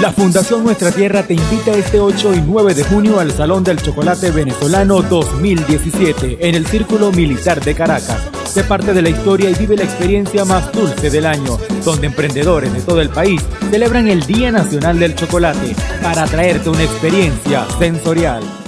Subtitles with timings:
[0.00, 3.80] La Fundación Nuestra Tierra te invita este 8 y 9 de junio al Salón del
[3.80, 8.28] Chocolate Venezolano 2017 en el Círculo Militar de Caracas.
[8.44, 12.72] Sé parte de la historia y vive la experiencia más dulce del año, donde emprendedores
[12.74, 13.40] de todo el país
[13.70, 18.59] celebran el Día Nacional del Chocolate para traerte una experiencia sensorial.